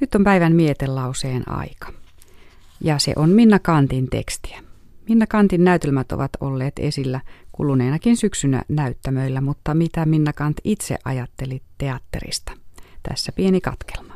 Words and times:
Nyt 0.00 0.14
on 0.14 0.24
päivän 0.24 0.56
mietelauseen 0.56 1.50
aika. 1.50 1.92
Ja 2.80 2.98
se 2.98 3.12
on 3.16 3.30
Minna 3.30 3.58
Kantin 3.58 4.10
tekstiä. 4.10 4.60
Minna 5.08 5.26
Kantin 5.26 5.64
näytelmät 5.64 6.12
ovat 6.12 6.30
olleet 6.40 6.74
esillä 6.78 7.20
kuluneenakin 7.52 8.16
syksynä 8.16 8.62
näyttämöillä, 8.68 9.40
mutta 9.40 9.74
mitä 9.74 10.06
Minna 10.06 10.32
Kant 10.32 10.56
itse 10.64 10.98
ajatteli 11.04 11.62
teatterista? 11.78 12.52
Tässä 13.02 13.32
pieni 13.32 13.60
katkelma. 13.60 14.14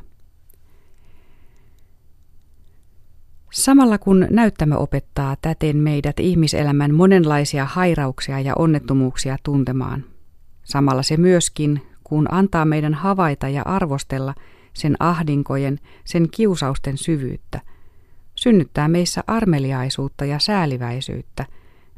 Samalla 3.52 3.98
kun 3.98 4.26
näyttämö 4.30 4.76
opettaa 4.76 5.36
täten 5.42 5.76
meidät 5.76 6.20
ihmiselämän 6.20 6.94
monenlaisia 6.94 7.64
hairauksia 7.64 8.40
ja 8.40 8.54
onnettomuuksia 8.58 9.36
tuntemaan, 9.42 10.04
samalla 10.64 11.02
se 11.02 11.16
myöskin, 11.16 11.82
kun 12.04 12.34
antaa 12.34 12.64
meidän 12.64 12.94
havaita 12.94 13.48
ja 13.48 13.62
arvostella– 13.62 14.34
sen 14.72 14.96
ahdinkojen, 14.98 15.78
sen 16.04 16.30
kiusausten 16.30 16.98
syvyyttä, 16.98 17.60
synnyttää 18.34 18.88
meissä 18.88 19.24
armeliaisuutta 19.26 20.24
ja 20.24 20.38
sääliväisyyttä, 20.38 21.46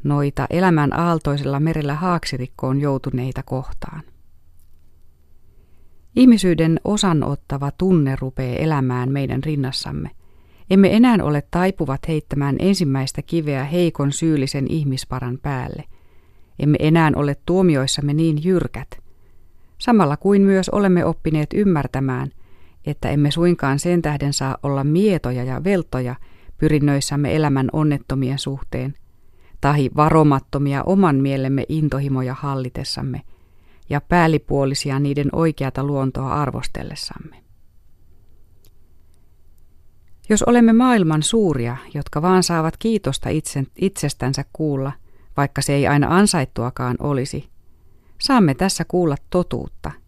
noita 0.04 0.46
elämän 0.50 0.98
aaltoisella 0.98 1.60
merellä 1.60 1.94
haaksirikkoon 1.94 2.80
joutuneita 2.80 3.42
kohtaan. 3.42 4.02
Ihmisyyden 6.16 6.80
osanottava 6.84 7.70
tunne 7.70 8.16
rupeaa 8.20 8.56
elämään 8.56 9.12
meidän 9.12 9.44
rinnassamme. 9.44 10.10
Emme 10.70 10.96
enää 10.96 11.18
ole 11.22 11.42
taipuvat 11.50 12.08
heittämään 12.08 12.56
ensimmäistä 12.58 13.22
kiveä 13.22 13.64
heikon 13.64 14.12
syyllisen 14.12 14.66
ihmisparan 14.70 15.38
päälle. 15.42 15.84
Emme 16.58 16.76
enää 16.80 17.12
ole 17.16 17.36
tuomioissamme 17.46 18.14
niin 18.14 18.44
jyrkät. 18.44 18.88
Samalla 19.78 20.16
kuin 20.16 20.42
myös 20.42 20.68
olemme 20.68 21.04
oppineet 21.04 21.48
ymmärtämään– 21.54 22.30
että 22.86 23.10
emme 23.10 23.30
suinkaan 23.30 23.78
sen 23.78 24.02
tähden 24.02 24.32
saa 24.32 24.58
olla 24.62 24.84
mietoja 24.84 25.44
ja 25.44 25.64
veltoja 25.64 26.14
pyrinnöissämme 26.58 27.36
elämän 27.36 27.68
onnettomien 27.72 28.38
suhteen, 28.38 28.94
tahi 29.60 29.90
varomattomia 29.96 30.82
oman 30.82 31.16
mielemme 31.16 31.64
intohimoja 31.68 32.34
hallitessamme 32.34 33.22
ja 33.90 34.00
päällipuolisia 34.00 34.98
niiden 34.98 35.28
oikeata 35.32 35.84
luontoa 35.84 36.34
arvostellessamme. 36.34 37.36
Jos 40.28 40.42
olemme 40.42 40.72
maailman 40.72 41.22
suuria, 41.22 41.76
jotka 41.94 42.22
vaan 42.22 42.42
saavat 42.42 42.76
kiitosta 42.76 43.28
itse, 43.28 43.64
itsestänsä 43.76 44.44
kuulla, 44.52 44.92
vaikka 45.36 45.62
se 45.62 45.72
ei 45.72 45.86
aina 45.86 46.16
ansaittuakaan 46.16 46.96
olisi, 46.98 47.48
saamme 48.20 48.54
tässä 48.54 48.84
kuulla 48.88 49.16
totuutta– 49.30 49.90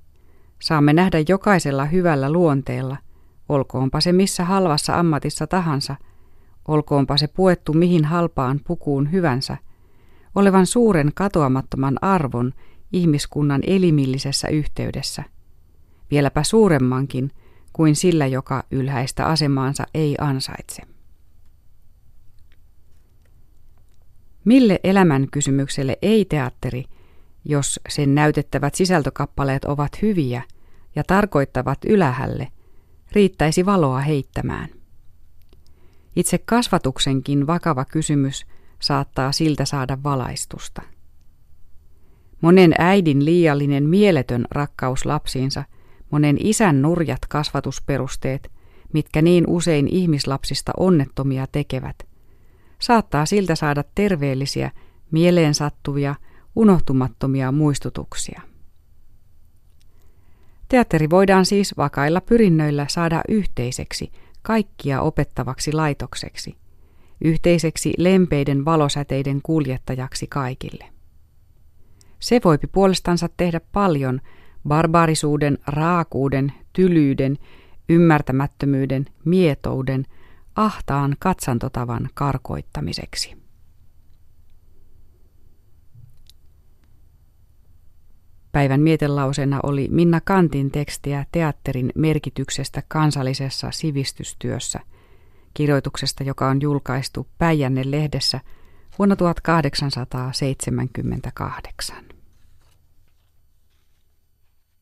Saamme 0.67 0.92
nähdä 0.92 1.19
jokaisella 1.28 1.84
hyvällä 1.84 2.33
luonteella, 2.33 2.97
olkoonpa 3.48 4.00
se 4.00 4.12
missä 4.12 4.45
halvassa 4.45 4.98
ammatissa 4.98 5.47
tahansa, 5.47 5.97
olkoonpa 6.69 7.17
se 7.17 7.28
puettu 7.28 7.73
mihin 7.73 8.05
halpaan 8.05 8.61
pukuun 8.67 9.12
hyvänsä, 9.12 9.56
olevan 10.34 10.67
suuren 10.67 11.11
katoamattoman 11.14 11.98
arvon 12.03 12.53
ihmiskunnan 12.92 13.61
elimillisessä 13.67 14.48
yhteydessä, 14.48 15.23
vieläpä 16.11 16.42
suuremmankin 16.42 17.30
kuin 17.73 17.97
sillä, 17.97 18.27
joka 18.27 18.64
ylhäistä 18.70 19.27
asemaansa 19.27 19.86
ei 19.95 20.14
ansaitse. 20.20 20.83
Mille 24.45 24.80
elämän 24.84 25.27
kysymykselle 25.30 25.98
ei 26.03 26.25
teatteri– 26.25 26.84
jos 27.48 27.80
sen 27.89 28.14
näytettävät 28.14 28.75
sisältökappaleet 28.75 29.64
ovat 29.64 30.03
hyviä 30.03 30.42
ja 30.97 31.05
tarkoittavat 31.05 31.78
ylähälle, 31.86 32.48
riittäisi 33.12 33.66
valoa 33.66 34.00
heittämään. 34.00 34.69
Itse 36.16 36.39
kasvatuksenkin 36.39 37.47
vakava 37.47 37.84
kysymys 37.84 38.47
saattaa 38.78 39.33
siltä 39.33 39.64
saada 39.64 39.98
valaistusta. 40.02 40.83
Monen 42.40 42.74
äidin 42.79 43.24
liiallinen 43.24 43.89
mieletön 43.89 44.45
rakkaus 44.51 45.07
lapsiinsa, 45.07 45.64
monen 46.11 46.36
isän 46.40 46.83
nurjat 46.83 47.27
kasvatusperusteet, 47.28 48.51
mitkä 48.92 49.23
niin 49.23 49.45
usein 49.48 49.89
ihmislapsista 49.89 50.73
onnettomia 50.77 51.46
tekevät, 51.52 51.96
saattaa 52.78 53.27
siltä 53.27 53.55
saada 53.55 53.84
terveellisiä, 53.95 54.70
mieleen 55.11 55.55
sattuvia, 55.55 56.14
unohtumattomia 56.57 57.52
muistutuksia. 57.52 58.42
Teatteri 60.68 61.10
voidaan 61.10 61.46
siis 61.46 61.77
vakailla 61.77 62.20
pyrinnöillä 62.20 62.86
saada 62.88 63.22
yhteiseksi, 63.28 64.12
kaikkia 64.42 65.00
opettavaksi 65.00 65.72
laitokseksi, 65.72 66.56
yhteiseksi 67.20 67.92
lempeiden 67.98 68.64
valosäteiden 68.64 69.40
kuljettajaksi 69.42 70.27
kaikille. 70.27 70.84
Se 72.18 72.40
voipi 72.44 72.66
puolestansa 72.66 73.28
tehdä 73.36 73.60
paljon 73.72 74.20
barbaarisuuden, 74.68 75.58
raakuuden, 75.66 76.52
tylyyden, 76.72 77.38
ymmärtämättömyyden, 77.88 79.06
mietouden, 79.24 80.04
ahtaan 80.56 81.16
katsantotavan 81.18 82.08
karkoittamiseksi. 82.14 83.45
Päivän 88.56 88.80
mietelauseena 88.80 89.61
oli 89.62 89.89
Minna 89.90 90.20
Kantin 90.20 90.70
tekstiä 90.70 91.27
teatterin 91.33 91.92
merkityksestä 91.94 92.83
kansallisessa 92.89 93.70
sivistystyössä, 93.70 94.80
kirjoituksesta, 95.55 96.24
joka 96.24 96.48
on 96.48 96.62
julkaistu 96.62 97.27
Päijänne-lehdessä 97.39 98.40
vuonna 98.98 99.16
1878. 99.16 102.05